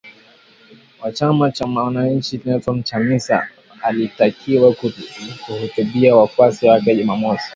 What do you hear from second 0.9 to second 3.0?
wa chama cha wananchi Nelson